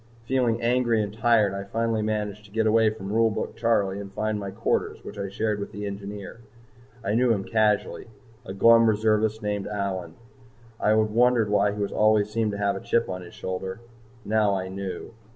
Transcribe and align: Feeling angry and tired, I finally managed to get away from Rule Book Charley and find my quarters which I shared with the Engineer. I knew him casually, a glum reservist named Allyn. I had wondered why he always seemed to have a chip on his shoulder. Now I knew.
Feeling 0.25 0.59
angry 0.63 0.99
and 1.03 1.13
tired, 1.13 1.53
I 1.53 1.63
finally 1.65 2.01
managed 2.01 2.43
to 2.45 2.51
get 2.51 2.65
away 2.65 2.89
from 2.89 3.13
Rule 3.13 3.29
Book 3.29 3.55
Charley 3.55 3.99
and 3.99 4.11
find 4.11 4.39
my 4.39 4.49
quarters 4.49 5.03
which 5.03 5.19
I 5.19 5.29
shared 5.29 5.59
with 5.59 5.71
the 5.71 5.85
Engineer. 5.85 6.39
I 7.03 7.13
knew 7.13 7.31
him 7.31 7.43
casually, 7.43 8.07
a 8.43 8.51
glum 8.51 8.87
reservist 8.87 9.43
named 9.43 9.67
Allyn. 9.67 10.15
I 10.79 10.89
had 10.95 11.11
wondered 11.11 11.51
why 11.51 11.73
he 11.73 11.85
always 11.85 12.31
seemed 12.31 12.53
to 12.53 12.57
have 12.57 12.75
a 12.75 12.81
chip 12.81 13.09
on 13.09 13.21
his 13.21 13.35
shoulder. 13.35 13.79
Now 14.25 14.55
I 14.55 14.69
knew. 14.69 15.13